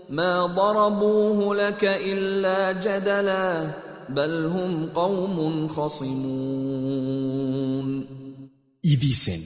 ما 0.09 0.45
ضربوه 0.45 1.55
لك 1.55 1.83
إلا 1.83 2.71
جدلا 2.71 3.67
بل 4.09 4.45
هم 4.45 4.85
قوم 4.85 5.67
خصمون 5.67 7.11
Y 8.83 8.95
dicen, 8.95 9.41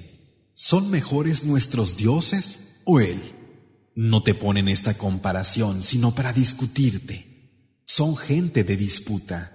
¿son 0.53 0.89
mejores 0.89 1.43
nuestros 1.43 1.97
dioses 1.97 2.79
o 2.86 3.01
él? 3.01 3.21
No 3.95 4.23
te 4.23 4.34
ponen 4.34 4.69
esta 4.69 4.93
comparación 4.97 5.84
sino 5.84 6.15
para 6.15 6.31
discutirte. 6.34 7.17
Son 7.86 8.15
gente 8.17 8.63
de 8.63 8.77
disputa. 8.77 9.51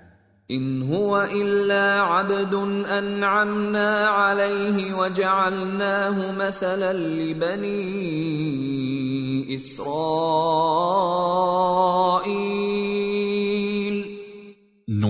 إن 0.50 0.82
هو 0.82 1.22
إلا 1.22 2.02
عبد 2.02 2.54
أنعمنا 2.98 4.06
عليه 4.06 4.94
وجعلناه 4.94 6.32
مثلا 6.32 6.92
لبني 6.92 7.96
إسرائيل 9.56 9.90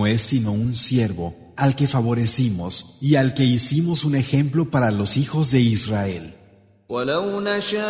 No 0.04 0.06
es 0.06 0.20
sino 0.20 0.52
un 0.52 0.76
siervo 0.76 1.34
al 1.56 1.74
que 1.74 1.88
favorecimos 1.88 2.98
y 3.00 3.14
al 3.14 3.32
que 3.32 3.44
hicimos 3.44 4.04
un 4.04 4.14
ejemplo 4.14 4.68
para 4.70 4.90
los 4.90 5.16
hijos 5.16 5.50
de 5.52 5.60
Israel. 5.60 6.34
ولو 6.88 7.40
نشاء 7.40 7.80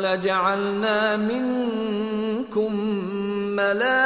لجعلنا 0.00 1.16
منكم 1.16 2.74
ملائكة 3.56 3.96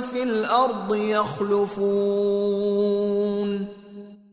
في 0.00 0.22
الأرض 0.22 0.94
يخلفون 0.94 2.18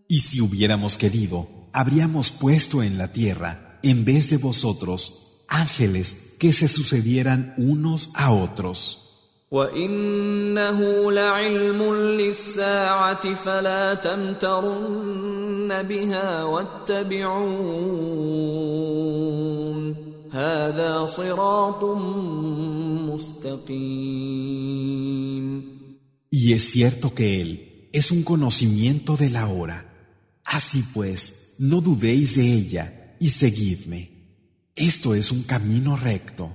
Y 0.07 0.19
si 0.21 0.41
hubiéramos 0.41 0.97
querido, 0.97 1.47
habríamos 1.73 2.31
puesto 2.31 2.81
en 2.81 2.97
la 2.97 3.11
tierra, 3.11 3.79
en 3.83 4.03
vez 4.03 4.31
de 4.31 4.37
vosotros, 4.37 5.43
ángeles 5.47 6.15
que 6.39 6.53
se 6.53 6.67
sucedieran 6.67 7.53
unos 7.57 8.11
a 8.15 8.31
otros. 8.31 9.05
وإنه 9.51 11.11
لعلم 11.11 11.95
للساعة 11.95 13.35
فلا 13.35 13.93
تمترن 13.93 15.83
بها 15.83 16.43
واتبعون 16.43 17.75
هذا 20.31 21.05
صراط 21.05 21.83
مستقيم 23.13 24.55
Y 26.31 26.51
es 26.51 26.63
cierto 26.69 27.13
que 27.13 27.39
Él 27.41 27.89
es 27.93 28.11
un 28.11 28.23
conocimiento 28.23 29.15
de 29.15 29.29
la 29.29 29.47
hora. 29.47 29.79
Así 30.43 30.83
pues, 30.93 31.55
no 31.59 31.79
dudéis 31.79 32.35
de 32.35 32.53
ella 32.53 33.15
y 33.21 33.29
seguidme. 33.29 34.01
Esto 34.79 35.15
es 35.15 35.31
un 35.31 35.43
camino 35.43 35.95
recto. 35.95 36.51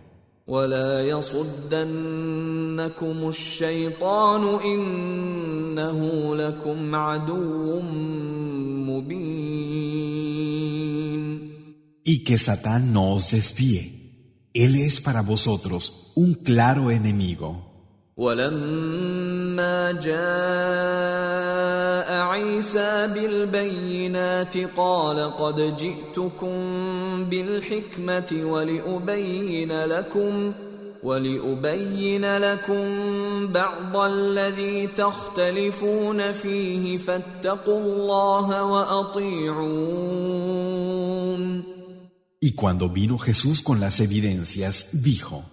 ولا 0.50 1.08
يصدنكم 1.08 2.08
الشيطان 3.28 4.60
إنه 4.64 6.00
لكم 6.36 6.94
عدو 6.94 7.80
مبين 8.90 10.10
Y 12.04 12.24
que 12.24 12.38
Satán 12.38 12.92
no 12.92 13.12
os 13.14 13.30
desvíe. 13.30 13.82
Él 14.52 14.74
es 14.74 15.00
para 15.00 15.22
vosotros 15.22 16.12
un 16.16 16.34
claro 16.34 16.90
enemigo. 16.90 17.73
ولما 18.17 19.91
جاء 19.91 20.19
عيسى 22.19 23.07
بالبينات 23.13 24.57
قال 24.77 25.37
قد 25.37 25.75
جئتكم 25.75 26.55
بالحكمة 27.29 28.41
ولأبين 28.43 29.85
لكم 29.85 30.53
ولأبين 31.03 32.37
لكم 32.37 32.83
بعض 33.47 33.97
الذي 33.97 34.87
تختلفون 34.87 36.31
فيه 36.31 36.97
فاتقوا 36.97 37.79
الله 37.79 38.63
وأطيعون 38.63 40.05
Y 42.41 42.53
cuando 42.53 42.89
vino 42.89 43.17
Jesús 43.17 43.61
con 43.63 43.79
las 43.79 43.99
evidencias, 43.99 44.89
dijo, 44.91 45.43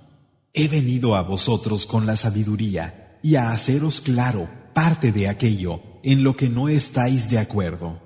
He 0.53 0.67
venido 0.67 1.15
a 1.15 1.21
vosotros 1.21 1.85
con 1.85 2.05
la 2.05 2.17
sabiduría 2.17 3.19
y 3.21 3.35
a 3.35 3.51
haceros 3.51 4.01
claro 4.01 4.47
parte 4.73 5.11
de 5.11 5.27
aquello 5.27 5.81
en 6.03 6.23
lo 6.23 6.35
que 6.35 6.49
no 6.49 6.69
estáis 6.69 7.29
de 7.29 7.39
acuerdo. 7.39 7.99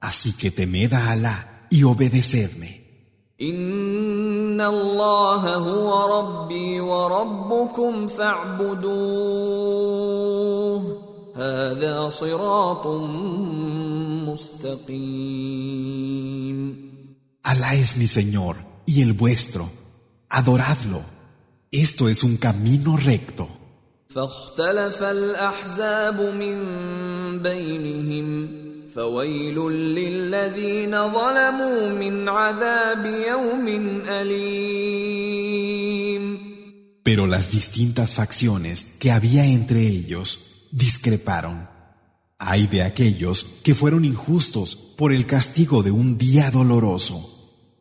Así 0.00 0.32
que 0.32 0.50
temed 0.50 0.92
a 0.92 1.12
Alá 1.12 1.66
y 1.70 1.84
obedecedme. 1.84 2.82
إن 3.42 4.60
الله 4.60 5.56
هو 5.56 6.18
ربي 6.18 6.80
وربكم 6.80 8.06
فاعبدوه 8.06 8.92
هذا 11.36 12.08
صراط 12.08 12.86
مستقيم 14.28 15.92
Alá 17.42 17.74
es 17.74 17.96
mi 17.96 18.06
Señor 18.06 18.56
y 18.86 19.02
el 19.02 19.12
vuestro. 19.14 19.68
Adoradlo. 20.28 21.02
Esto 21.70 22.08
es 22.08 22.22
un 22.22 22.36
camino 22.36 22.96
recto. 22.96 23.48
فاختلف 24.14 25.02
الأحزاب 25.02 26.20
من 26.20 26.58
بينهم 27.38 28.48
فويل 28.94 29.58
للذين 29.70 30.90
ظلموا 30.90 31.88
من 31.88 32.28
عذاب 32.28 33.06
يوم 33.06 33.68
أليم 34.08 35.32
Pero 37.04 37.26
las 37.26 37.50
distintas 37.50 38.14
facciones 38.14 38.84
que 39.00 39.10
había 39.10 39.44
entre 39.44 39.80
ellos 39.80 40.68
discreparon. 40.70 41.68
Hay 42.38 42.68
de 42.68 42.82
aquellos 42.82 43.44
que 43.64 43.74
fueron 43.74 44.04
injustos 44.04 44.76
por 44.76 45.12
el 45.12 45.26
castigo 45.26 45.82
de 45.82 45.90
un 45.90 46.16
día 46.16 46.52
doloroso. 46.52 47.35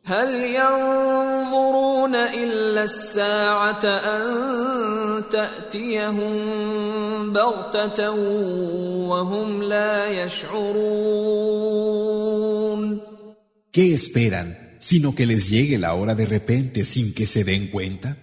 هل 0.07 0.45
ينظرون 0.45 2.15
إلا 2.15 2.85
الساعة 2.85 3.85
أن 3.85 5.23
تأتيهم 5.31 6.33
بغتة 7.33 8.11
وهم 9.11 9.63
لا 9.63 10.25
يشعرون 10.25 11.27
¿Qué 13.73 13.93
esperan 13.93 14.79
sino 14.79 15.15
que 15.17 15.27
les 15.27 15.51
llegue 15.51 15.77
la 15.79 15.95
hora 15.95 16.15
de 16.15 16.27
repente 16.27 16.85
sin 16.85 17.13
que 17.13 17.27
se 17.27 17.43
den 17.43 17.67
cuenta? 17.67 18.17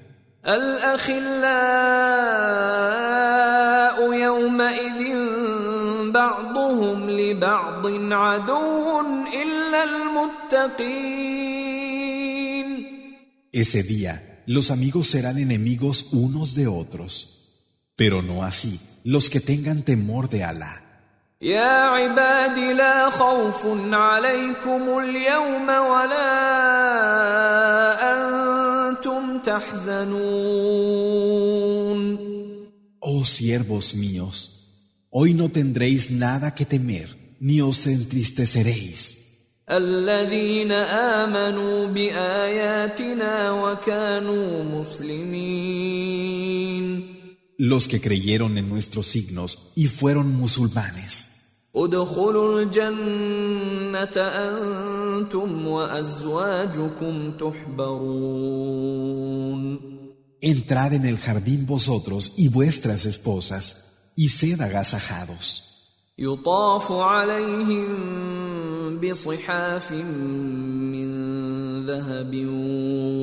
الأخلاء 0.48 1.34
يومئذ 4.14 5.02
بعضهم 6.12 7.10
لبعض 7.10 7.88
عدو 8.14 9.02
إلا 9.34 9.84
المتقين 9.84 11.63
Ese 13.53 13.83
día, 13.83 14.43
los 14.47 14.71
amigos 14.71 15.09
serán 15.09 15.39
enemigos 15.39 16.09
unos 16.13 16.55
de 16.55 16.67
otros, 16.67 17.15
pero 17.97 18.23
no 18.23 18.45
así 18.45 18.81
los 19.05 19.31
que 19.31 19.41
tengan 19.41 19.83
temor 19.83 20.29
de 20.29 20.45
Alá. 20.45 20.85
يا 21.43 21.81
عباد 21.81 22.59
لا 22.59 23.11
خوف 23.11 23.67
عليكم 23.93 24.99
اليوم 24.99 25.69
ولا 25.69 26.35
أنتم 28.13 29.39
تحزنون 29.39 30.59
Oh 33.01 33.25
siervos 33.25 33.95
míos, 33.95 34.35
hoy 35.11 35.33
no 35.33 35.49
tendréis 35.49 36.11
nada 36.11 36.55
que 36.57 36.67
temer, 36.67 37.37
ni 37.41 37.61
os 37.61 37.87
entristeceréis. 37.87 39.22
الذين 39.71 40.73
آمنوا 40.73 41.87
بآياتنا 41.87 43.51
وكانوا 43.51 44.65
مسلمين 44.81 46.39
Los 47.61 47.89
que 47.89 48.01
creyeron 48.01 48.57
en 48.57 48.69
nuestros 48.69 49.07
signos 49.09 49.73
y 49.77 49.87
fueron 49.89 50.33
musulmanes. 50.33 51.29
ادخلوا 51.77 52.63
الجنة 52.63 54.17
أنتم 54.17 55.69
وأزواجكم 55.69 57.33
تحبرون 58.69 59.79
Entrad 60.41 60.93
en 60.95 61.05
el 61.05 61.19
jardín 61.19 61.67
vosotros 61.67 62.33
y 62.37 62.49
vuestras 62.49 63.05
esposas, 63.05 63.65
y 64.17 64.29
sed 64.29 64.61
agasajados. 64.61 65.65
يطاف 66.19 66.93
عليهم 66.93 67.89
بصحاف 69.01 69.93
من 69.93 71.09
ذهب 71.87 72.35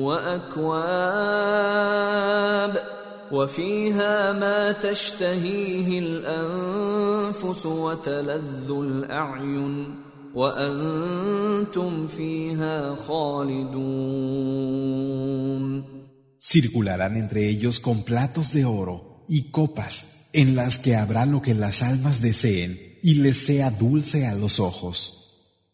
وأكواب 0.02 1.76
وفيها 3.32 4.32
ما 4.32 4.72
تشتهيه 4.72 5.98
الأنفس 5.98 7.66
وتلذ 7.66 8.70
الأعين 8.70 9.94
وأنتم 10.34 12.06
فيها 12.06 12.94
خالدون 12.96 14.36
Circularán 16.38 17.16
entre 17.16 17.48
ellos 17.48 17.80
con 17.80 18.04
platos 18.04 18.52
de 18.52 18.64
oro 18.64 19.24
y 19.28 19.50
copas 19.50 20.28
en 20.32 20.54
las 20.54 20.78
que 20.78 20.94
habrá 20.94 21.26
lo 21.26 21.42
que 21.42 21.54
las 21.54 21.82
almas 21.82 22.22
deseen 22.22 22.98
y 23.02 23.16
les 23.16 23.38
sea 23.46 23.70
dulce 23.70 24.26
a 24.26 24.34
los 24.34 24.60
ojos. 24.60 25.19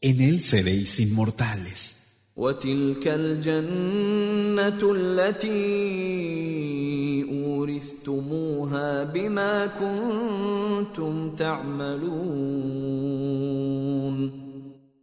En 0.01 0.21
él 0.21 0.41
seréis 0.41 1.01
inmortales. 1.01 1.97
وتلك 2.37 3.09
الجنة 3.09 4.93
التي 4.97 5.53
أورثتموها 7.33 9.05
بما 9.05 9.67
كنتم 9.67 11.37
تعملون 11.37 12.83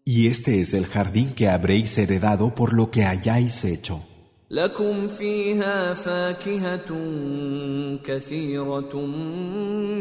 Y 0.05 0.25
este 0.25 0.59
es 0.59 0.73
el 0.73 0.87
jardín 0.87 1.33
que 1.35 1.49
habréis 1.49 1.95
heredado 1.99 2.55
por 2.55 2.73
lo 2.73 2.89
que 2.89 3.03
hayáis 3.05 3.63
hecho. 3.63 4.01
لكم 4.51 5.07
فيها 5.07 5.93
فاكهة 5.93 6.89
كثيرة 8.03 8.95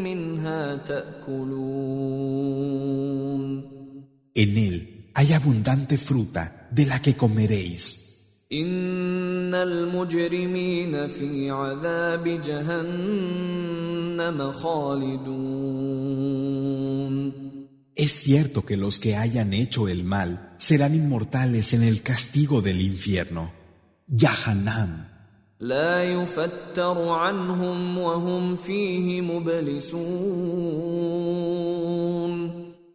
منها 0.03 0.75
تأكلون 0.75 2.19
En 4.33 4.57
él 4.57 5.11
hay 5.13 5.33
abundante 5.33 5.97
fruta 5.97 6.67
de 6.71 6.85
la 6.85 7.01
que 7.01 7.15
comeréis. 7.15 8.09
إن 8.51 9.53
المجرمين 9.55 11.07
في 11.07 11.51
عذاب 11.51 12.41
جهنم 12.41 13.71
خالدون 14.51 15.89
Es 17.95 18.11
cierto 18.13 18.65
que 18.65 18.77
los 18.77 18.97
que 18.97 19.15
hayan 19.17 19.53
hecho 19.53 19.87
el 19.89 20.03
mal 20.05 20.55
serán 20.57 20.95
inmortales 20.95 21.73
en 21.73 21.83
el 21.83 22.01
castigo 22.01 22.61
del 22.61 22.81
infierno. 22.81 23.51
Yahanam. 24.07 25.05
لا 25.59 26.03
يفتر 26.03 27.09
عنهم 27.09 27.97
وهم 27.97 28.55
فيه 28.55 29.21
مبلسون 29.21 29.99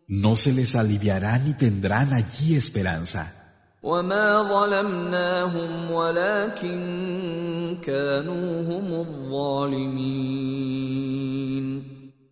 No 0.09 0.37
se 0.37 0.53
les 0.53 0.74
aliviará 0.74 1.38
ni 1.38 1.55
tendrán 1.55 2.12
allí 2.12 2.55
esperanza. 2.57 3.44
وما 3.85 4.42
ظلمناهم 4.42 5.90
ولكن 5.90 7.77
كانوا 7.83 8.62
هم 8.62 8.94
الظالمين 9.00 10.64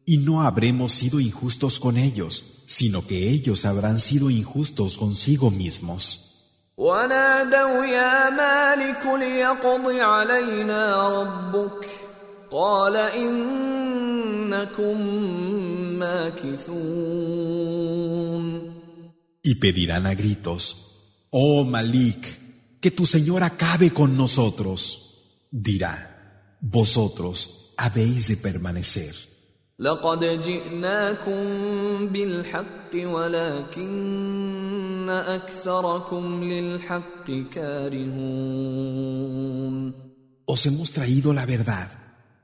Y 0.05 0.17
no 0.19 0.43
habremos 0.43 0.93
sido 0.93 1.21
injustos 1.21 1.79
con 1.79 1.97
ellos, 1.97 2.65
sino 2.67 3.07
que 3.07 3.31
ellos 3.31 3.65
habrán 3.65 3.99
sido 3.99 4.31
injustos 4.31 4.99
consigo 4.99 5.51
mismos. 5.51 6.29
ونادوا 6.77 7.85
يا 7.85 8.31
مالك 8.31 9.07
ليقض 9.19 9.87
علينا 9.89 11.09
ربك 11.09 11.87
قال 12.57 12.97
إنكم 12.97 14.97
ماكثون 15.99 17.63
Y 19.45 19.57
pedirán 19.57 20.07
a 20.07 20.15
gritos, 20.15 20.63
Oh 21.31 21.65
Malik, 21.65 22.39
que 22.81 22.93
tu 22.93 23.05
Señor 23.07 23.43
acabe 23.43 23.91
con 23.91 24.17
nosotros. 24.17 25.49
Dirá, 25.51 26.57
vosotros 26.61 27.75
habéis 27.77 28.29
de 28.29 28.37
permanecer. 28.37 29.15
لقد 29.79 30.25
جئناكم 30.25 31.43
بالحق 32.07 32.91
ولكن 32.95 34.43
أكثركم 35.11 36.45
للحق 36.45 37.31
كارهون 37.53 38.93
Os 40.45 40.67
hemos 40.67 40.91
traído 40.93 41.33
la 41.33 41.47
verdad, 41.47 41.89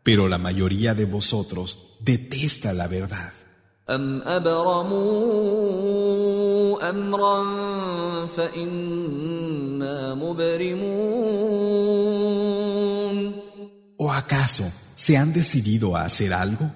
pero 0.02 0.28
la 0.28 0.38
mayoría 0.38 0.94
de 0.94 1.04
vosotros 1.04 1.98
detesta 2.00 2.72
la 2.72 2.86
verdad. 2.86 3.32
أم 3.90 4.22
أبرموا 4.22 4.98
أمرا 6.90 7.46
فإنا 8.26 10.14
مبرمون 10.14 11.68
¿O 14.00 14.12
acaso 14.12 14.70
se 14.94 15.16
han 15.16 15.32
decidido 15.32 15.96
a 15.96 16.04
hacer 16.04 16.32
algo? 16.32 16.70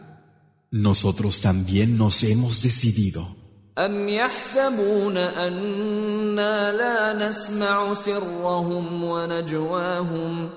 Nosotros 0.73 1.41
también 1.41 1.97
nos 1.97 2.23
hemos 2.25 2.63
decidido. 2.63 3.37
أم 3.79 4.09
يحسبون 4.09 5.17
أنا 5.17 6.73
لا 6.73 7.29
نسمع 7.29 7.95
سرهم 7.95 9.05
ونجواهم 9.05 10.51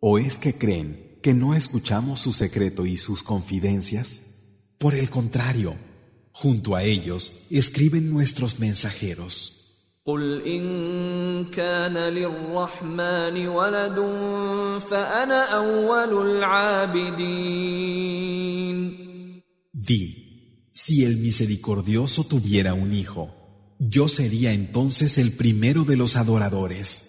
¿O 0.01 0.19
es 0.19 0.39
que 0.39 0.53
creen 0.57 1.19
que 1.23 1.35
no 1.35 1.55
escuchamos 1.55 2.21
su 2.21 2.33
secreto 2.33 2.87
y 2.87 2.97
sus 2.99 3.25
confidencias? 3.25 4.23
Por 4.79 4.95
el 4.95 5.11
contrario, 5.11 5.75
junto 6.31 6.77
a 6.77 6.85
ellos 6.85 7.33
escriben 7.51 8.13
nuestros 8.13 8.61
mensajeros. 8.61 9.59
قل 10.09 10.43
إن 10.47 11.45
كان 11.45 11.99
للرحمن 11.99 13.49
ولد 13.49 13.99
فأنا 14.91 15.45
أول 15.45 16.27
العابدين 16.27 17.99
Di, 19.75 20.32
si 20.73 21.05
el 21.05 21.17
misericordioso 21.17 22.25
tuviera 22.25 22.75
un 22.75 22.93
hijo, 22.95 23.35
yo 23.79 24.09
sería 24.09 24.53
entonces 24.53 25.19
el 25.19 25.33
primero 25.33 25.85
de 25.85 25.97
los 25.97 26.17
adoradores. 26.17 27.09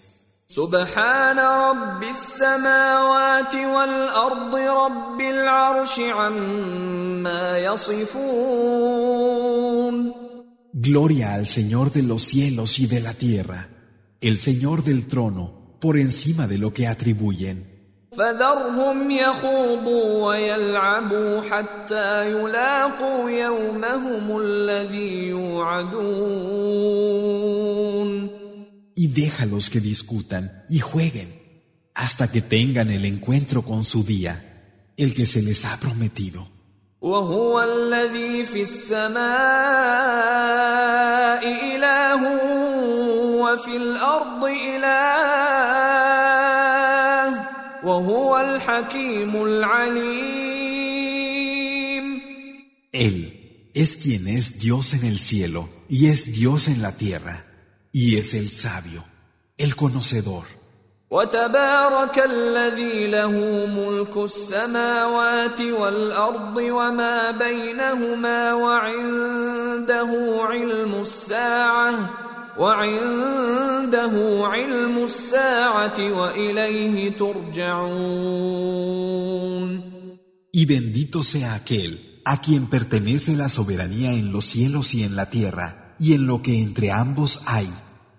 سبحان 0.50 1.38
رب 1.38 2.02
السماوات 2.02 3.54
والأرض 3.54 4.54
رب 4.54 5.20
العرش 5.20 6.00
عما 6.00 7.58
يصفون 7.58 9.10
Gloria 10.72 11.34
al 11.34 11.46
Señor 11.46 11.92
de 11.92 12.02
los 12.02 12.22
cielos 12.22 12.78
y 12.78 12.86
de 12.86 13.00
la 13.00 13.14
tierra, 13.14 13.68
el 14.20 14.38
Señor 14.38 14.82
del 14.82 15.06
trono, 15.06 15.76
por 15.80 15.98
encima 15.98 16.46
de 16.46 16.58
lo 16.58 16.72
que 16.72 16.86
atribuyen. 16.86 17.73
فذرهم 18.17 19.11
يخوضوا 19.11 20.27
ويلعبوا 20.27 21.41
حتى 21.41 22.31
يلاقوا 22.31 23.29
يومهم 23.29 24.37
الذي 24.37 25.27
يوعدون 25.27 26.95
Y 28.97 29.07
déjalos 29.07 29.69
que 29.69 29.81
discutan 29.81 30.63
y 30.69 30.79
jueguen 30.79 31.29
hasta 31.93 32.31
que 32.31 32.41
tengan 32.41 32.89
el 32.91 33.03
encuentro 33.03 33.61
con 33.63 33.83
su 33.83 34.05
día, 34.05 34.33
el 34.95 35.13
que 35.13 35.25
se 35.25 35.41
les 35.41 35.65
ha 35.65 35.77
prometido. 35.77 36.47
وهو 37.01 37.61
الذي 37.61 38.45
في 38.45 38.61
السماء 38.61 39.25
إله 41.75 42.21
وفي 43.41 43.77
الأرض 43.77 44.45
إله 44.45 46.04
وهو 47.85 48.37
الحكيم 48.37 49.43
العليم 49.43 50.85
Él 52.91 53.71
es 53.75 53.97
quien 53.97 54.27
es 54.27 54.57
Dios 54.57 54.93
en 54.93 55.05
el 55.05 55.19
cielo 55.19 55.69
y 55.89 56.07
es 56.07 56.33
Dios 56.33 56.67
en 56.67 56.81
la 56.81 56.93
tierra, 56.93 57.45
y 57.91 58.17
es 58.17 58.33
el 58.33 58.49
sabio, 58.51 59.03
el 59.57 59.75
conocedor. 59.75 60.45
وتبارك 61.11 62.19
الذي 62.19 63.07
له 63.07 63.31
ملك 63.77 64.17
السماوات 64.17 65.61
والأرض 65.61 66.57
وما 66.57 67.31
بينهما 67.31 68.53
وعنده 68.53 70.37
علم 70.39 71.01
الساعة 71.01 72.09
وعنده 72.58 74.12
علم 74.46 75.04
الساعة 75.04 76.12
وإليه 76.12 77.10
ترجعون 77.18 78.70
Y 80.52 80.66
bendito 80.66 81.22
sea 81.22 81.54
aquel 81.54 82.20
a 82.24 82.40
quien 82.40 82.66
pertenece 82.66 83.36
la 83.36 83.48
soberanía 83.48 84.12
en 84.14 84.32
los 84.32 84.46
cielos 84.46 84.94
y 84.94 85.04
en 85.04 85.14
la 85.16 85.30
tierra, 85.30 85.94
y 85.98 86.14
en 86.14 86.26
lo 86.26 86.42
que 86.42 86.60
entre 86.60 86.90
ambos 86.90 87.40
hay. 87.46 87.70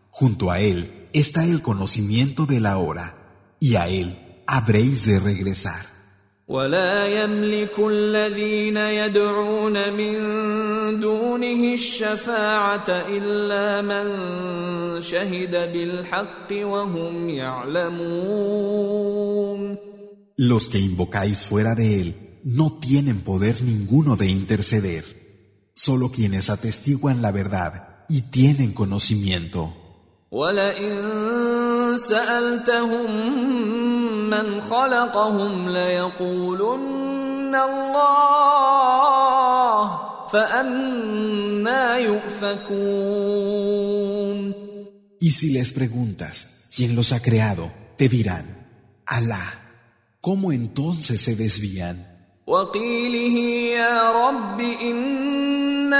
Junto 0.09 0.49
a 0.49 0.59
él 0.59 1.09
está 1.13 1.45
el 1.45 1.61
conocimiento 1.61 2.45
de 2.45 2.59
la 2.61 2.77
hora, 2.77 3.55
y 3.59 3.75
a 3.75 3.87
él 3.87 4.17
habréis 4.47 5.05
de 5.05 5.19
regresar. 5.19 5.85
ولا 6.47 7.23
يملك 7.23 7.79
الذين 7.79 8.77
يدعون 8.77 9.93
من 9.93 10.15
دونه 10.99 11.73
الشفاعة 11.73 12.89
إلا 12.89 13.81
من 13.81 14.05
شهد 15.01 15.71
بالحق 15.73 16.51
وهم 16.51 17.29
يعلمون 17.29 18.81
Los 20.37 20.69
que 20.69 20.79
invocáis 20.79 21.45
fuera 21.45 21.75
de 21.75 22.01
él 22.01 22.15
no 22.43 22.79
tienen 22.79 23.21
poder 23.21 23.61
ninguno 23.61 24.15
de 24.15 24.27
interceder, 24.27 25.05
solo 25.73 26.09
quienes 26.11 26.49
atestiguan 26.49 27.21
la 27.21 27.31
verdad 27.31 28.05
y 28.09 28.21
tienen 28.31 28.73
conocimiento. 28.73 29.73
ولئن 30.31 31.97
سألتهم 31.97 33.11
من 34.29 34.61
خلقهم 34.61 35.69
ليقولن 35.69 37.55
الله 37.55 38.81
فأنا 40.33 41.97
يؤفكون 41.97 43.61
Y 45.23 45.29
si 45.31 45.51
les 45.51 45.71
preguntas 45.71 46.67
quién 46.75 46.95
los 46.95 47.11
ha 47.13 47.21
creado, 47.21 47.71
te 47.97 48.09
dirán, 48.09 48.45
Alá. 49.05 49.61
¿Cómo 50.19 50.51
entonces 50.51 51.21
se 51.21 51.35
desvían? 51.35 52.07
وقيله 52.47 53.35
يا 53.77 54.11
رب 54.11 54.59
إن 54.59 55.93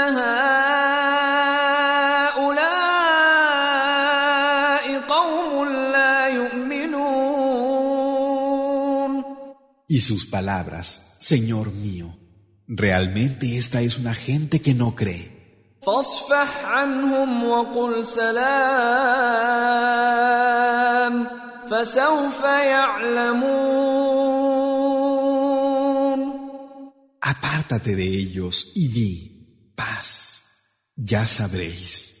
Y 9.96 10.00
sus 10.00 10.26
palabras, 10.26 11.16
Señor 11.18 11.72
mío, 11.72 12.16
realmente 12.66 13.58
esta 13.58 13.82
es 13.82 13.98
una 13.98 14.14
gente 14.14 14.60
que 14.60 14.74
no 14.74 14.94
cree. 14.94 15.32
فاصفح 15.82 16.64
عنهم 16.64 17.44
وقل 17.44 18.06
سلام 18.06 18.42
فسوف 21.70 22.40
يعلمون 22.42 23.82
Apártate 27.24 27.94
de 27.96 28.08
ellos 28.22 28.72
y 28.74 28.88
di, 28.88 29.12
paz, 29.74 30.42
ya 30.96 31.26
sabréis. 31.26 32.15